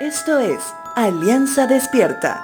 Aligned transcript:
Esto 0.00 0.38
es 0.38 0.60
Alianza 0.94 1.66
Despierta. 1.66 2.40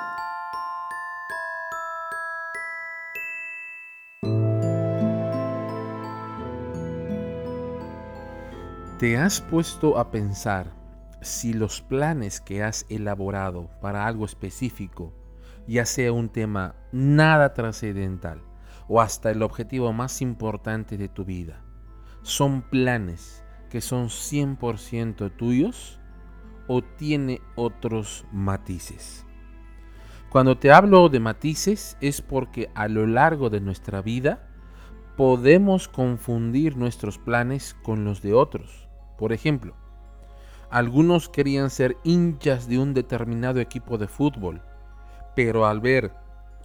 ¿Te 8.99 9.17
has 9.17 9.41
puesto 9.41 9.99
a 9.99 10.11
pensar 10.11 10.73
si 11.21 11.53
los 11.53 11.81
planes 11.81 12.41
que 12.41 12.65
has 12.65 12.87
elaborado 12.89 13.71
para 13.81 14.05
algo 14.09 14.25
específico, 14.25 15.15
ya 15.69 15.87
sea 15.87 16.11
un 16.11 16.31
tema 16.31 16.75
nada 16.91 17.55
trascendental 17.55 18.43
o 18.89 19.01
hasta 19.01 19.31
el 19.31 19.45
objetivo 19.45 19.93
más 19.93 20.23
importante 20.23 20.99
de 20.99 21.09
tu 21.09 21.25
vida, 21.25 21.63
son 22.23 22.63
planes 22.63 23.45
que 23.71 23.81
son 23.81 24.09
100% 24.09 25.37
tuyos 25.37 26.01
o 26.69 26.83
tiene 26.83 27.41
otros 27.57 28.25
matices? 28.33 29.25
Cuando 30.31 30.59
te 30.59 30.73
hablo 30.73 31.09
de 31.09 31.21
matices 31.21 31.97
es 32.01 32.21
porque 32.21 32.69
a 32.75 32.89
lo 32.89 33.07
largo 33.07 33.51
de 33.51 33.61
nuestra 33.61 34.03
vida 34.03 34.49
podemos 35.17 35.87
confundir 35.87 36.77
nuestros 36.77 37.19
planes 37.19 37.77
con 37.85 38.05
los 38.05 38.21
de 38.21 38.35
otros. 38.35 38.89
Por 39.17 39.33
ejemplo, 39.33 39.75
algunos 40.71 41.29
querían 41.29 41.71
ser 41.71 41.97
hinchas 42.03 42.67
de 42.67 42.81
un 42.81 42.95
determinado 42.95 43.61
equipo 43.61 43.97
de 43.97 44.09
fútbol, 44.09 44.61
pero 45.37 45.67
al 45.67 45.81
ver 45.81 46.13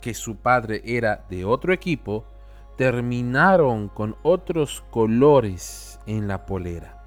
que 0.02 0.16
su 0.16 0.38
padre 0.38 0.82
era 0.84 1.26
de 1.30 1.46
otro 1.46 1.72
equipo, 1.72 2.26
terminaron 2.76 3.90
con 3.90 4.16
otros 4.24 4.84
colores 4.90 6.00
en 6.08 6.28
la 6.28 6.48
polera. 6.48 7.04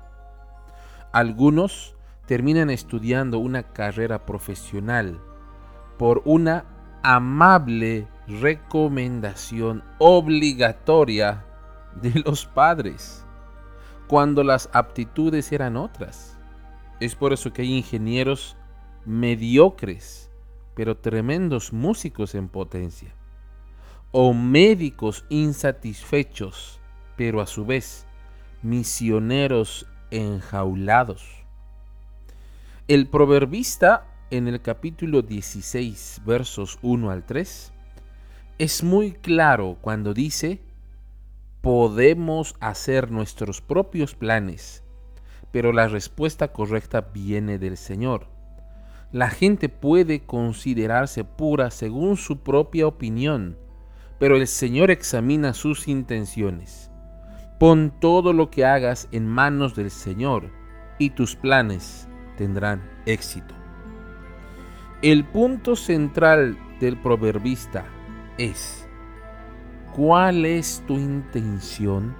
Algunos 1.11 1.97
terminan 2.27 2.71
estudiando 2.71 3.39
una 3.39 3.62
carrera 3.62 4.25
profesional 4.25 5.20
por 5.98 6.23
una 6.25 6.64
amable 7.03 8.06
recomendación 8.27 9.83
obligatoria 9.98 11.45
de 12.01 12.23
los 12.25 12.47
padres, 12.47 13.25
cuando 14.06 14.45
las 14.45 14.69
aptitudes 14.73 15.53
eran 15.53 15.77
otras. 15.77 16.39
Es 17.01 17.14
por 17.14 17.33
eso 17.33 17.53
que 17.53 17.62
hay 17.62 17.77
ingenieros 17.77 18.57
mediocres, 19.05 20.31
pero 20.75 20.97
tremendos 20.97 21.73
músicos 21.73 22.34
en 22.34 22.48
potencia. 22.48 23.14
O 24.12 24.33
médicos 24.34 25.25
insatisfechos, 25.29 26.81
pero 27.17 27.41
a 27.41 27.47
su 27.47 27.64
vez 27.64 28.07
misioneros 28.62 29.86
enjaulados. 30.11 31.42
El 32.88 33.08
proverbista 33.08 34.06
en 34.30 34.48
el 34.48 34.61
capítulo 34.61 35.22
16, 35.22 36.22
versos 36.25 36.78
1 36.83 37.11
al 37.11 37.24
3, 37.24 37.72
es 38.58 38.83
muy 38.83 39.12
claro 39.12 39.78
cuando 39.80 40.14
dice, 40.14 40.61
podemos 41.61 42.56
hacer 42.61 43.11
nuestros 43.11 43.61
propios 43.61 44.14
planes 44.14 44.83
pero 45.52 45.72
la 45.72 45.86
respuesta 45.86 46.48
correcta 46.48 47.02
viene 47.12 47.58
del 47.58 47.77
Señor. 47.77 48.27
La 49.12 49.28
gente 49.28 49.69
puede 49.69 50.20
considerarse 50.24 51.22
pura 51.22 51.70
según 51.70 52.17
su 52.17 52.39
propia 52.39 52.86
opinión, 52.86 53.58
pero 54.19 54.36
el 54.36 54.46
Señor 54.46 54.91
examina 54.91 55.52
sus 55.52 55.86
intenciones. 55.86 56.91
Pon 57.61 57.92
todo 58.00 58.33
lo 58.33 58.50
que 58.50 58.64
hagas 58.64 59.08
en 59.12 59.28
manos 59.28 59.77
del 59.77 59.91
Señor 59.91 60.50
y 60.98 61.11
tus 61.11 61.36
planes 61.36 62.08
tendrán 62.36 62.83
éxito. 63.06 63.55
El 65.02 65.25
punto 65.25 65.75
central 65.75 66.56
del 66.78 66.97
proverbista 66.97 67.84
es, 68.39 68.86
¿cuál 69.95 70.45
es 70.45 70.83
tu 70.86 70.95
intención? 70.95 72.14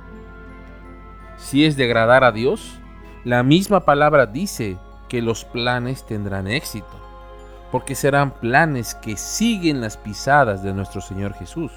Si 1.37 1.65
es 1.65 1.77
de 1.77 1.85
agradar 1.85 2.25
a 2.25 2.33
Dios, 2.33 2.81
la 3.25 3.43
misma 3.43 3.85
palabra 3.85 4.27
dice 4.27 4.79
que 5.09 5.23
los 5.23 5.45
planes 5.45 6.05
tendrán 6.07 6.49
éxito, 6.49 7.01
porque 7.71 7.95
serán 7.95 8.33
planes 8.33 8.95
que 8.97 9.17
siguen 9.17 9.81
las 9.81 9.97
pisadas 9.97 10.63
de 10.63 10.73
nuestro 10.73 11.01
Señor 11.01 11.35
Jesús. 11.35 11.71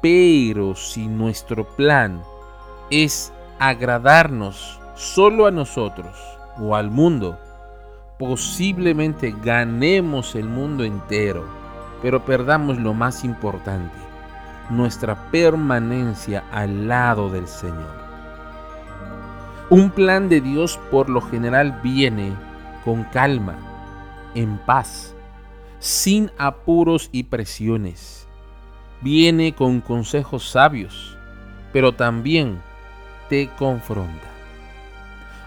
Pero 0.00 0.76
si 0.76 1.08
nuestro 1.08 1.68
plan 1.76 2.22
es 2.90 3.32
agradarnos 3.58 4.80
solo 4.94 5.46
a 5.46 5.50
nosotros 5.50 6.16
o 6.60 6.76
al 6.76 6.90
mundo, 6.90 7.38
posiblemente 8.18 9.34
ganemos 9.42 10.34
el 10.34 10.44
mundo 10.44 10.84
entero, 10.84 11.44
pero 12.02 12.24
perdamos 12.24 12.78
lo 12.78 12.92
más 12.92 13.24
importante, 13.24 13.96
nuestra 14.68 15.30
permanencia 15.30 16.44
al 16.52 16.86
lado 16.86 17.30
del 17.30 17.48
Señor. 17.48 17.98
Un 19.70 19.90
plan 19.90 20.28
de 20.28 20.40
Dios 20.40 20.78
por 20.90 21.08
lo 21.08 21.20
general 21.20 21.80
viene 21.82 22.32
con 22.84 23.04
calma, 23.04 23.56
en 24.34 24.58
paz, 24.58 25.14
sin 25.78 26.30
apuros 26.38 27.08
y 27.12 27.24
presiones. 27.24 28.26
Viene 29.00 29.54
con 29.54 29.80
consejos 29.80 30.48
sabios, 30.50 31.16
pero 31.72 31.92
también 31.92 32.60
te 33.28 33.48
confronta. 33.58 34.29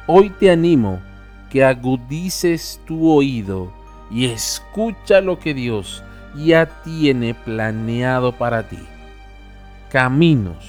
Hoy 0.06 0.30
te 0.32 0.52
animo 0.52 1.00
que 1.50 1.64
agudices 1.64 2.82
tu 2.86 3.10
oído 3.10 3.72
y 4.12 4.26
escucha 4.26 5.22
lo 5.22 5.40
que 5.40 5.54
Dios 5.54 6.04
ya 6.36 6.66
tiene 6.84 7.34
planeado 7.34 8.34
para 8.34 8.68
ti. 8.68 8.80
Caminos 9.90 10.66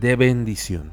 de 0.00 0.16
bendición. 0.16 0.90